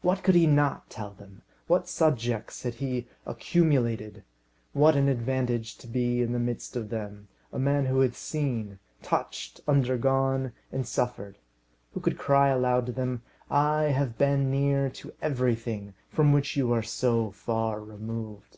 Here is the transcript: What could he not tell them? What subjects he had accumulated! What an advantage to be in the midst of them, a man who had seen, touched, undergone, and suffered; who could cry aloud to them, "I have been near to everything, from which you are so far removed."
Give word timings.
What 0.00 0.22
could 0.22 0.34
he 0.34 0.46
not 0.46 0.88
tell 0.88 1.10
them? 1.10 1.42
What 1.66 1.86
subjects 1.86 2.62
he 2.62 2.94
had 2.96 3.04
accumulated! 3.26 4.24
What 4.72 4.96
an 4.96 5.06
advantage 5.06 5.76
to 5.76 5.86
be 5.86 6.22
in 6.22 6.32
the 6.32 6.38
midst 6.38 6.76
of 6.76 6.88
them, 6.88 7.28
a 7.52 7.58
man 7.58 7.84
who 7.84 8.00
had 8.00 8.14
seen, 8.14 8.78
touched, 9.02 9.60
undergone, 9.68 10.52
and 10.72 10.88
suffered; 10.88 11.36
who 11.92 12.00
could 12.00 12.16
cry 12.16 12.48
aloud 12.48 12.86
to 12.86 12.92
them, 12.92 13.20
"I 13.50 13.82
have 13.94 14.16
been 14.16 14.50
near 14.50 14.88
to 14.92 15.12
everything, 15.20 15.92
from 16.08 16.32
which 16.32 16.56
you 16.56 16.72
are 16.72 16.82
so 16.82 17.30
far 17.32 17.78
removed." 17.78 18.56